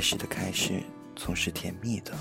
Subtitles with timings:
[0.00, 0.82] 开始的开始
[1.14, 2.14] 总是甜蜜的，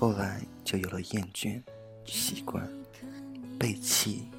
[0.00, 1.62] 后来就有了厌倦、
[2.06, 2.66] 习惯、
[3.58, 4.30] 背弃、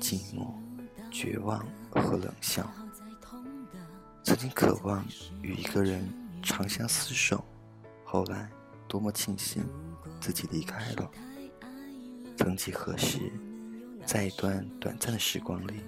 [0.00, 0.52] 寂寞、
[1.10, 2.64] 绝望和冷笑。
[4.22, 5.04] 曾经渴望
[5.42, 6.08] 与一个人
[6.44, 7.44] 长相厮守，
[8.04, 8.48] 后来
[8.86, 9.64] 多么庆幸
[10.20, 11.10] 自己离开了。
[12.36, 13.18] 曾几何时，
[14.06, 15.80] 在一段短暂的时光里，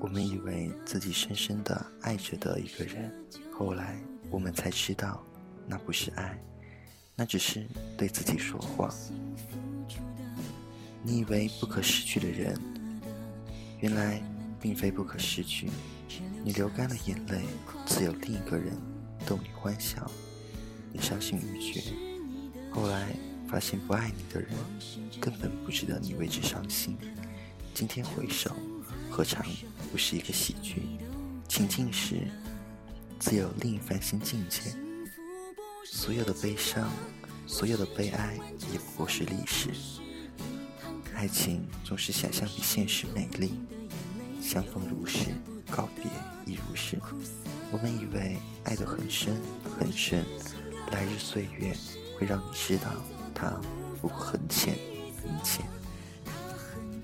[0.00, 3.14] 我们以为自己深深的爱着的一个人，
[3.56, 4.02] 后来
[4.34, 5.22] 我们才知道，
[5.64, 6.36] 那不是爱，
[7.14, 8.92] 那只是对自己说谎。
[11.04, 12.60] 你以为不可失去的人，
[13.78, 14.20] 原来
[14.60, 15.70] 并非不可失去。
[16.42, 17.42] 你流干了眼泪，
[17.86, 18.76] 自有另一个人
[19.24, 20.10] 逗你欢笑，
[20.92, 21.80] 你伤心欲绝。
[22.72, 23.14] 后来
[23.46, 24.50] 发现不爱你的人，
[25.20, 26.98] 根本不值得你为之伤心。
[27.72, 28.50] 今天回首，
[29.08, 29.46] 何尝
[29.92, 30.82] 不是一个喜剧？
[31.48, 32.28] 情境时，
[33.24, 34.60] 自有另一番新境界。
[35.82, 36.90] 所有的悲伤，
[37.46, 38.38] 所有的悲哀，
[38.70, 39.70] 也不过是历史。
[41.14, 43.54] 爱情总是想象比现实美丽，
[44.42, 45.28] 相逢如是。
[45.70, 46.04] 告别
[46.44, 46.98] 亦如是，
[47.72, 49.40] 我们以为爱得很深
[49.80, 50.22] 很深，
[50.92, 51.74] 来日岁月
[52.18, 52.92] 会让你知道
[53.34, 53.58] 它
[54.02, 54.76] 不过很浅
[55.22, 55.64] 很浅。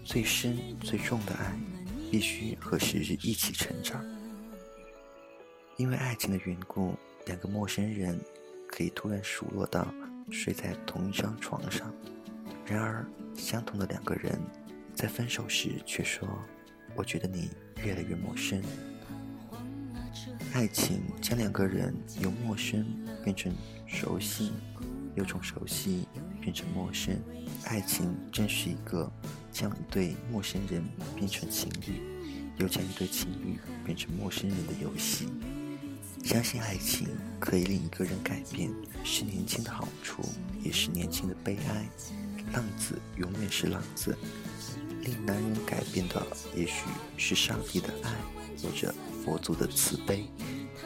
[0.04, 1.58] 最深最重的爱，
[2.10, 4.04] 必须和时日一起成长。
[5.80, 8.20] 因为爱情的缘故，两个陌生人
[8.68, 9.88] 可以突然熟络到
[10.28, 11.90] 睡在同一张床上，
[12.66, 13.02] 然而
[13.34, 14.38] 相同的两个人，
[14.94, 16.28] 在分手时却说。
[16.94, 17.48] 我觉得你
[17.82, 18.62] 越来越陌生。
[20.52, 22.84] 爱情将两个人由陌生
[23.24, 23.50] 变成
[23.86, 24.52] 熟悉，
[25.14, 26.06] 又从熟悉
[26.42, 27.16] 变成陌生。
[27.64, 29.10] 爱情正是一个
[29.50, 30.84] 将一对陌生人
[31.16, 32.02] 变成情侣，
[32.58, 35.26] 又将一对情侣变成陌生人的游戏。
[36.22, 37.08] 相信爱情
[37.38, 38.70] 可以令一个人改变，
[39.02, 40.22] 是年轻的好处，
[40.62, 41.88] 也是年轻的悲哀。
[42.52, 44.16] 浪子永远是浪子。
[45.02, 46.84] 令男人改变的，也许
[47.16, 48.12] 是上帝的爱，
[48.62, 48.94] 或者
[49.24, 50.26] 佛祖的慈悲，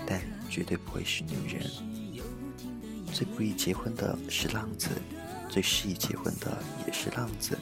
[0.07, 1.69] 但绝对不会是女人。
[3.13, 4.89] 最不宜结婚的是浪子，
[5.49, 7.59] 最适宜结婚的也是浪子。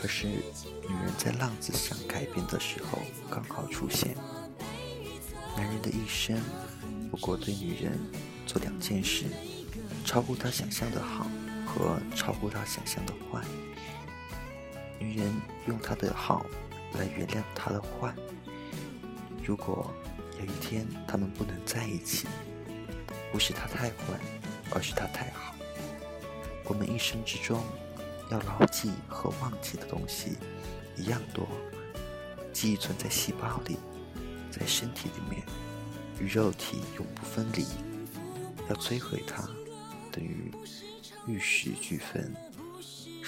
[0.00, 2.98] 可是，女人在浪子想改变的时候
[3.30, 4.14] 刚好出现。
[5.58, 6.40] 男人的一生，
[7.10, 7.98] 不过对女人
[8.46, 9.24] 做两件事：
[10.04, 11.26] 超乎他想象的好，
[11.66, 13.42] 和超乎他想象的坏。
[15.00, 15.34] 女人
[15.66, 16.46] 用他的好
[16.92, 18.14] 来原谅他的坏。
[19.44, 19.92] 如果
[20.38, 22.28] 有一天他们不能在一起，
[23.32, 24.20] 不是他太坏，
[24.70, 25.56] 而是他太好。
[26.66, 27.60] 我们一生之中
[28.30, 30.38] 要牢记和忘记的东西
[30.96, 31.48] 一样多，
[32.52, 33.76] 记忆存在细胞里，
[34.58, 35.42] 在身体里面，
[36.20, 37.64] 与肉体永不分离。
[38.68, 39.48] 要摧毁它，
[40.10, 40.50] 等于
[41.26, 42.34] 玉石俱焚。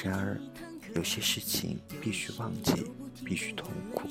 [0.03, 0.41] 然而。
[0.97, 2.85] 有些事情必须忘记，
[3.25, 4.09] 必须痛苦，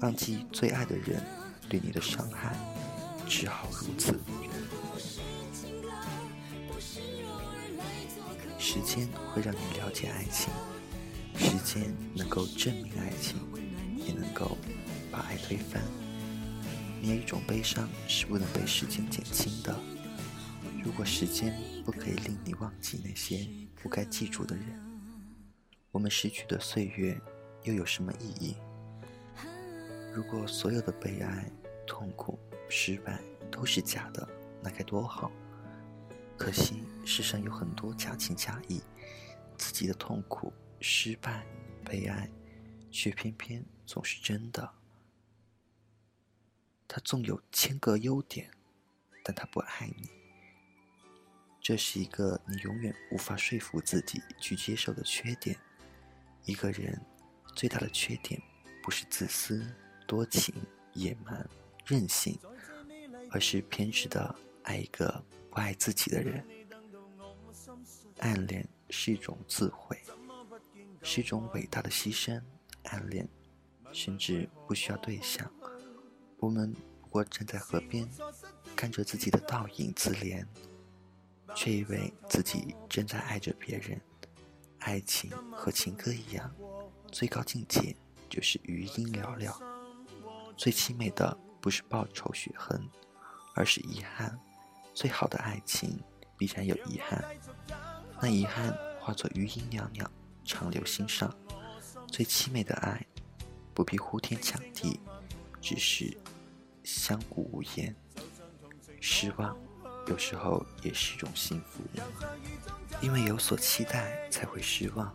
[0.00, 1.20] 忘记最爱的人
[1.68, 2.56] 对你的伤害，
[3.26, 4.20] 只好如此。
[8.56, 10.48] 时间会让你了解爱情，
[11.36, 13.36] 时间能够证明爱情，
[14.06, 14.56] 也能够
[15.10, 15.82] 把爱推翻。
[17.02, 19.78] 有一种悲伤是不能被时间减轻的。
[20.84, 21.54] 如果时间
[21.84, 23.46] 不可以令你忘记那些
[23.82, 24.80] 不该记住的人。
[25.90, 27.20] 我们失去的岁月
[27.64, 28.56] 又有什么意义？
[30.14, 31.50] 如果所有的悲哀、
[31.86, 33.20] 痛苦、失败
[33.50, 34.26] 都是假的，
[34.62, 35.30] 那该多好！
[36.38, 38.80] 可惜世上有很多假情假意，
[39.58, 41.44] 自己的痛苦、失败、
[41.84, 42.28] 悲哀，
[42.90, 44.68] 却偏偏总是真的。
[46.94, 48.50] 他纵有千个优点，
[49.24, 50.10] 但他不爱你。
[51.58, 55.58] 这是一个你永远无法说服自己去接受的缺点。
[56.44, 57.00] 一个人
[57.56, 58.38] 最大的缺点，
[58.82, 59.66] 不是自私、
[60.06, 60.54] 多情、
[60.92, 61.48] 野蛮、
[61.86, 62.38] 任性，
[63.30, 66.46] 而是偏执的爱一个不爱自己的人。
[68.18, 69.98] 暗恋是一种自毁，
[71.02, 72.38] 是一种伟大的牺牲。
[72.82, 73.26] 暗恋
[73.94, 75.50] 甚至不需要对象，
[76.42, 78.04] 我们不过站在河边，
[78.74, 80.44] 看着自己的倒影自怜，
[81.54, 84.00] 却以为自己正在爱着别人。
[84.80, 86.52] 爱情和情歌一样，
[87.12, 87.94] 最高境界
[88.28, 89.56] 就是余音寥寥。
[90.56, 92.90] 最凄美的不是报仇雪恨，
[93.54, 94.36] 而是遗憾。
[94.92, 95.96] 最好的爱情
[96.36, 97.24] 必然有遗憾，
[98.20, 100.10] 那遗憾化作余音袅袅，
[100.44, 101.32] 长留心上。
[102.08, 103.06] 最凄美的爱，
[103.72, 104.98] 不必呼天抢地，
[105.60, 106.14] 只是
[106.84, 107.94] 相顾无言。
[109.00, 109.56] 失望
[110.06, 111.82] 有时候也是一种幸福，
[113.00, 115.12] 因为有所期待才会失望。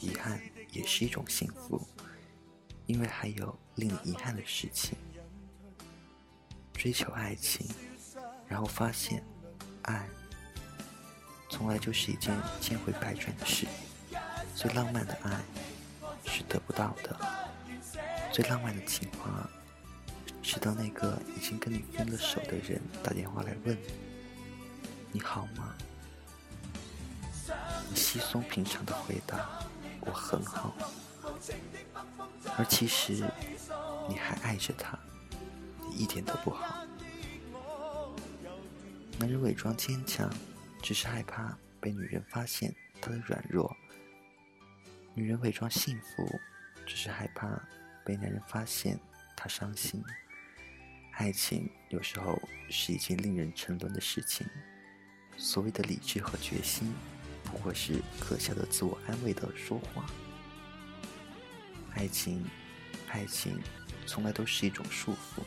[0.00, 1.80] 遗憾也是一种幸福，
[2.86, 4.98] 因为还有令你遗憾的事情。
[6.72, 7.68] 追求爱情，
[8.48, 9.24] 然后发现，
[9.82, 10.08] 爱
[11.48, 13.66] 从来就是一件千回百转的事。
[14.56, 15.40] 最浪漫的爱
[16.24, 17.16] 是得不到的，
[18.32, 19.48] 最浪漫的情话
[20.42, 23.78] 直到那个已经跟你分了手的人打电话来问
[25.12, 25.74] 你：“好吗？”
[27.88, 29.60] 你稀松平常的回答
[30.00, 30.74] ：“我很好。”
[32.58, 33.12] 而其实
[34.08, 34.98] 你还爱着他。
[35.94, 36.86] 一点都不好。
[39.18, 40.28] 男人伪装坚强，
[40.82, 43.70] 只是害怕被女人发现他的软弱；
[45.14, 46.40] 女人伪装幸福，
[46.86, 47.60] 只是害怕
[48.06, 48.98] 被男人发现
[49.36, 50.02] 她伤心。
[51.12, 54.46] 爱情有时候是一件令人沉沦的事情，
[55.36, 56.92] 所谓的理智和决心，
[57.44, 60.06] 不过是可笑的自我安慰的说话。
[61.94, 62.44] 爱情，
[63.08, 63.60] 爱情，
[64.06, 65.42] 从来都是一种束缚。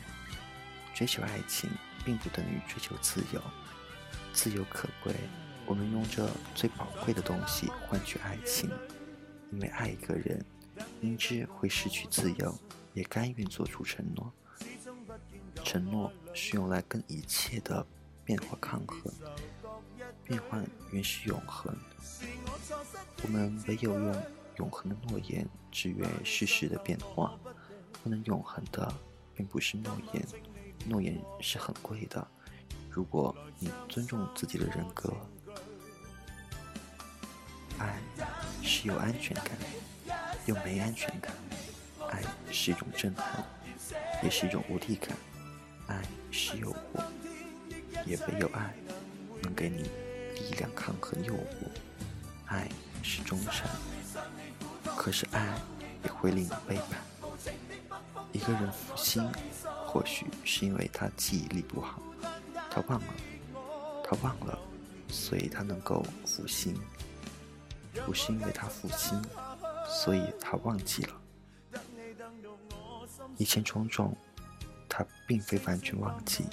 [0.93, 1.69] 追求爱情，
[2.05, 3.41] 并不等于追求自由。
[4.31, 5.13] 自由可贵，
[5.65, 8.69] 我们用这最宝贵的东西换取爱情，
[9.51, 10.45] 因为爱一个人，
[11.01, 12.57] 明知会失去自由，
[12.93, 14.31] 也甘愿做出承诺。
[15.65, 17.83] 承诺是用来跟一切的
[18.23, 19.11] 变化抗衡，
[20.23, 21.75] 变换原是永恒。
[23.23, 24.23] 我们唯有用
[24.57, 27.35] 永恒的诺言制约世事的变化，
[28.03, 28.93] 不能永恒的，
[29.33, 30.23] 并不是诺言。
[30.87, 32.25] 诺言是很贵的，
[32.87, 35.11] 如果你尊重自己的人格，
[37.79, 37.99] 爱
[38.61, 39.57] 是有安全感，
[40.45, 41.33] 又没安全感；
[42.07, 42.21] 爱
[42.51, 43.43] 是一种震撼，
[44.21, 45.17] 也是一种无力感；
[45.87, 46.01] 爱
[46.31, 47.03] 是诱惑，
[48.05, 48.73] 也唯有爱
[49.41, 49.83] 能给你
[50.35, 51.67] 力量抗衡诱惑；
[52.45, 52.69] 爱
[53.03, 53.69] 是忠诚，
[54.95, 55.57] 可是爱
[56.03, 56.99] 也会令你背叛。
[58.31, 59.23] 一个人负心。
[59.87, 62.01] 或许是因为他记忆力不好，
[62.69, 63.13] 他忘了，
[64.03, 64.59] 他忘了，
[65.07, 66.75] 所以他能够负心；
[68.05, 69.17] 不是因为他负心，
[69.87, 71.21] 所以他忘记了。
[73.37, 74.13] 以前种种，
[74.97, 76.45] 他并非完全忘记，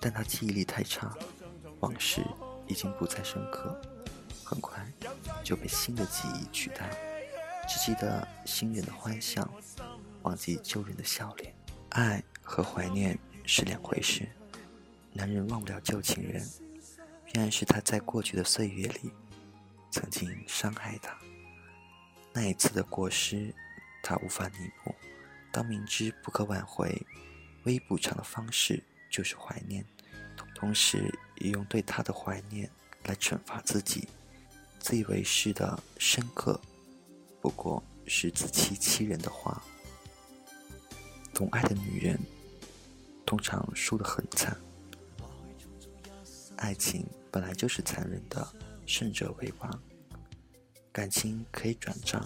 [0.00, 1.12] 但他记忆力太差，
[1.80, 2.22] 往事
[2.68, 3.76] 已经不再深刻，
[4.44, 4.86] 很快
[5.42, 6.88] 就被新的记忆取代，
[7.68, 9.50] 只记得新人的欢笑，
[10.22, 11.52] 忘记旧人的笑脸。
[11.88, 14.28] 爱和怀念是两回事。
[15.12, 16.48] 男人忘不了旧情人，
[17.24, 19.10] 必然是他在过去的岁月里
[19.90, 21.12] 曾经伤害他。
[22.32, 23.52] 那一次的过失，
[24.00, 24.94] 他无法弥补。
[25.58, 27.04] 当明知不可挽回，
[27.64, 29.84] 唯一补偿的方式就是怀念，
[30.54, 32.70] 同时也用对他的怀念
[33.06, 34.06] 来惩罚自己。
[34.78, 36.60] 自以为是的深刻，
[37.40, 39.60] 不过是自欺欺人的话。
[41.34, 42.16] 懂爱的女人，
[43.26, 44.56] 通常输得很惨。
[46.58, 48.46] 爱情本来就是残忍的，
[48.86, 49.82] 胜者为王。
[50.92, 52.24] 感情可以转账，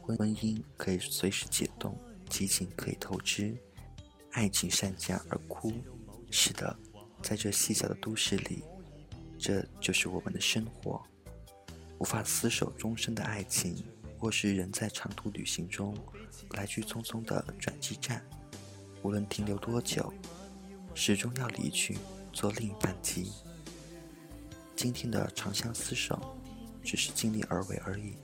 [0.00, 1.94] 婚姻可以随时解冻，
[2.30, 3.54] 激情可以透支，
[4.30, 5.74] 爱情善价而枯。
[6.30, 6.74] 是的，
[7.22, 8.62] 在这细小的都市里，
[9.38, 11.02] 这就是我们的生活。
[11.98, 13.84] 无法厮守终身的爱情。
[14.20, 15.96] 或是人在长途旅行中
[16.50, 18.22] 来去匆匆的转机站，
[19.02, 20.12] 无论停留多久，
[20.94, 21.96] 始终要离去，
[22.30, 23.32] 坐另一班机。
[24.76, 26.36] 今天的长相厮守，
[26.84, 28.18] 只是尽力而为而已。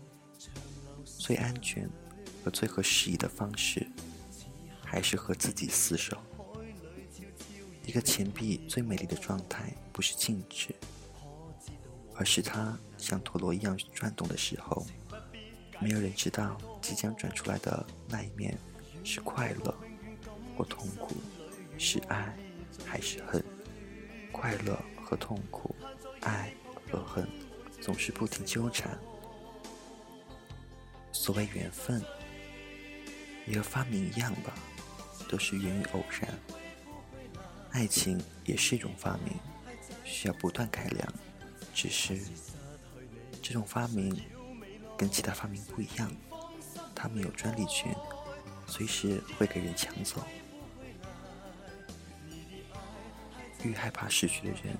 [1.02, 1.88] 最安全
[2.46, 3.84] 和最合时宜的方式，
[4.84, 6.16] 还是和自己厮守。
[7.84, 10.72] 一个钱币最美丽的状态，不是静止，
[12.14, 14.86] 而是它像陀螺一样转动的时候。
[15.80, 18.56] 没有人知道即将转出来的那一面
[19.02, 19.74] 是快乐
[20.56, 21.16] 或痛苦，
[21.76, 22.32] 是爱
[22.84, 23.44] 还是恨。
[24.30, 25.74] 快乐和痛苦，
[26.20, 26.54] 爱
[26.92, 27.28] 和恨，
[27.80, 28.96] 总是不停纠缠。
[31.10, 32.00] 所谓缘分，
[33.46, 34.52] 也和发明一样吧，
[35.28, 36.38] 都是源于偶然。
[37.70, 39.34] 爱情也是一种发明，
[40.04, 41.12] 需要不断改良，
[41.74, 42.20] 只是
[43.42, 44.18] 这种发明。
[44.98, 46.10] 跟其他发明不一样，
[46.94, 47.94] 他们有专利权，
[48.66, 50.22] 随时会给人抢走。
[53.62, 54.74] 愈害怕失去的人，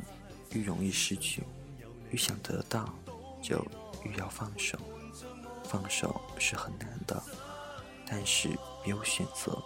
[0.53, 1.43] 愈容易失去；
[2.11, 2.99] 愈想得到，
[3.43, 3.63] 就
[4.07, 4.79] 愈要放手。
[5.65, 7.23] 放手是很难的，
[8.07, 8.49] 但是
[8.83, 9.63] 别有选择。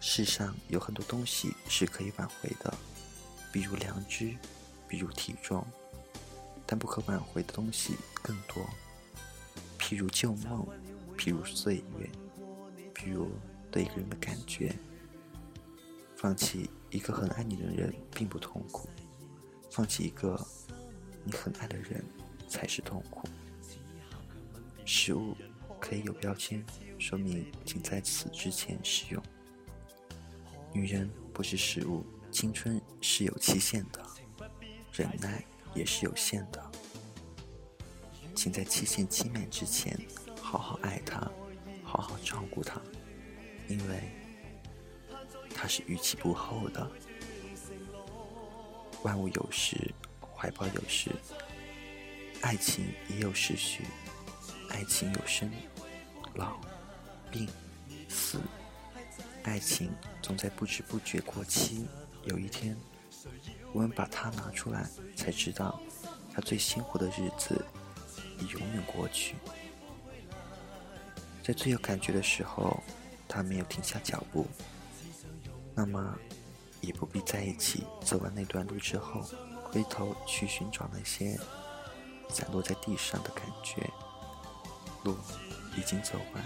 [0.00, 2.72] 世上有很多东西是可以挽回的，
[3.52, 4.36] 比如良知，
[4.88, 5.64] 比如体重，
[6.66, 8.68] 但不可挽回的东西更多。
[9.78, 10.66] 譬如旧梦，
[11.16, 12.10] 譬如岁月，
[12.94, 13.30] 譬如
[13.70, 14.74] 对一个人的感觉。
[16.16, 18.88] 放弃一个很爱你的人并不痛苦，
[19.70, 20.36] 放弃一个
[21.22, 22.04] 你很爱的人
[22.48, 23.28] 才是痛苦。
[24.84, 25.36] 食物
[25.88, 26.62] 可以有标签，
[26.98, 29.22] 说明请在此之前使用。
[30.70, 34.04] 女人不是食物，青春是有期限的，
[34.92, 35.42] 忍耐
[35.74, 36.70] 也是有限的。
[38.34, 39.98] 请在期限期满之前，
[40.42, 41.26] 好好爱她，
[41.82, 42.78] 好好照顾她，
[43.66, 44.02] 因为
[45.54, 46.86] 她是逾期不候的。
[49.04, 49.90] 万物有时，
[50.36, 51.10] 怀抱有时，
[52.42, 53.84] 爱情也有时序，
[54.68, 55.50] 爱情有生、
[56.38, 56.56] 老、
[57.30, 57.46] 病、
[58.08, 58.40] 死。
[59.42, 59.90] 爱情
[60.22, 61.86] 总在不知不觉过期，
[62.24, 62.76] 有一天，
[63.72, 65.80] 我们把它拿出来，才知道，
[66.32, 67.64] 它最鲜活的日子
[68.38, 69.34] 已永远过去。
[71.42, 72.80] 在最有感觉的时候，
[73.26, 74.46] 他没有停下脚步，
[75.74, 76.16] 那么，
[76.80, 77.84] 也不必在一起。
[78.04, 79.24] 走完那段路之后，
[79.64, 81.38] 回头去寻找那些
[82.28, 83.90] 散落在地上的感觉，
[85.04, 85.16] 路
[85.78, 86.44] 已经走完。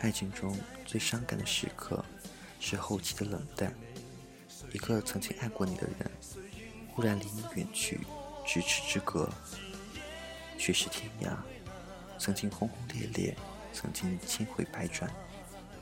[0.00, 2.04] 爱情中最伤感的时刻，
[2.58, 3.72] 是后期的冷淡。
[4.72, 6.10] 一个曾经爱过你的人，
[6.92, 8.00] 忽然离你远去，
[8.46, 9.28] 咫尺之隔，
[10.58, 11.36] 却是天涯。
[12.18, 13.36] 曾经轰轰烈烈，
[13.72, 15.12] 曾经千回百转，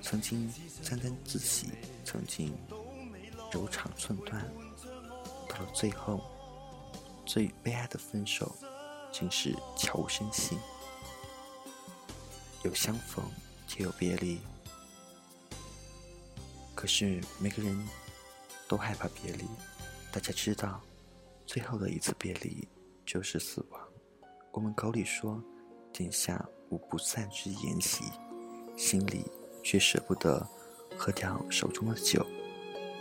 [0.03, 0.53] 曾经
[0.83, 1.69] 沾沾自喜，
[2.05, 2.53] 曾经
[3.53, 4.45] 柔肠寸断，
[5.49, 6.21] 到了最后，
[7.25, 8.55] 最悲哀的分手，
[9.13, 10.59] 竟是悄无声息。
[12.63, 13.25] 有相逢。
[13.73, 14.41] 就有别离，
[16.75, 17.89] 可是每个人
[18.67, 19.45] 都害怕别离。
[20.11, 20.81] 大家知道，
[21.47, 22.67] 最后的一次别离
[23.07, 23.81] 就是死亡。
[24.51, 25.41] 我们口里说
[25.93, 28.03] 天下无不散之筵席，
[28.77, 29.25] 心里
[29.63, 30.45] 却舍不得
[30.99, 32.27] 喝掉手中的酒，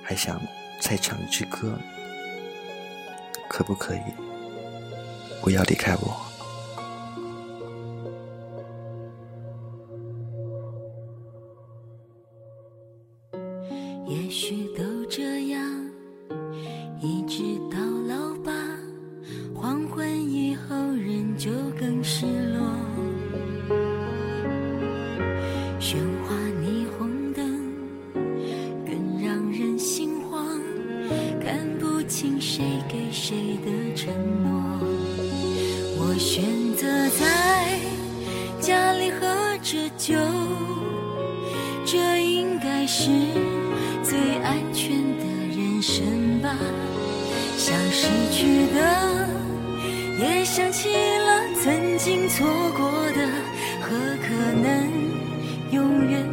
[0.03, 0.39] 还想
[0.79, 1.75] 再唱一支歌。
[3.49, 4.03] 可不可以
[5.41, 6.28] 不要离开我？
[47.59, 49.27] 想失去的，
[50.17, 53.27] 也想起了曾经错过的，
[53.81, 53.89] 和
[54.23, 54.63] 可能
[55.69, 56.25] 永远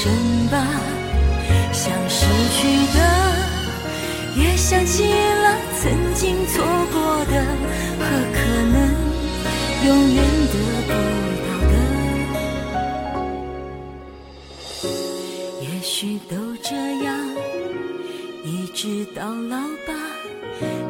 [0.00, 0.12] 生
[0.48, 0.56] 吧。
[1.72, 2.24] 想失
[2.54, 2.58] 去
[2.94, 2.98] 的，
[4.36, 7.32] 也想起了曾经错过的，
[7.98, 8.38] 和可
[8.74, 8.76] 能
[9.86, 10.16] 永远
[10.52, 10.54] 得
[10.86, 10.90] 不
[11.44, 11.74] 到的。
[15.62, 15.92] 也许
[16.30, 16.68] 都这
[17.02, 17.08] 样，
[18.44, 19.92] 一直到老吧，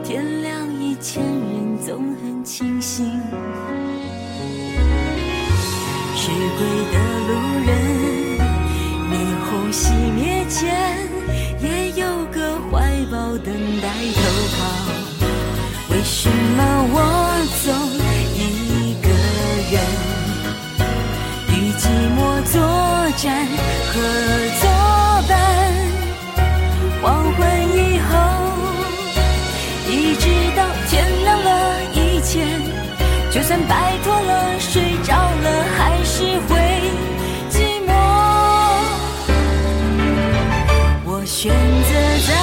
[0.04, 1.22] 天亮以前。
[1.22, 3.08] 人总很清醒，
[6.16, 6.60] 迟归
[6.92, 6.96] 的
[7.28, 7.30] 路
[7.66, 7.70] 人，
[9.72, 10.66] 熄灭前
[11.60, 14.20] 也有个怀抱等待投
[14.56, 14.58] 靠。
[15.90, 16.60] 为什么
[16.90, 16.96] 我
[17.64, 17.66] 总
[18.34, 19.06] 一个
[19.72, 19.74] 人
[21.50, 21.82] 与寂
[22.16, 22.54] 寞作
[23.16, 23.26] 战
[23.92, 23.94] 和
[24.60, 24.62] 作
[25.28, 25.32] 伴？
[27.00, 27.38] 黄昏
[27.74, 28.10] 以后
[29.88, 30.24] 一直
[30.56, 30.92] 到天
[31.24, 31.48] 亮了
[31.94, 32.60] 以前
[33.30, 33.97] 就算白
[41.82, 41.92] 自
[42.26, 42.37] 在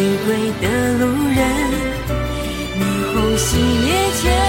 [0.00, 1.38] 回归的路人。
[2.74, 3.48] 霓虹熄
[3.84, 4.39] 灭前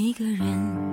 [0.00, 0.89] 一个人。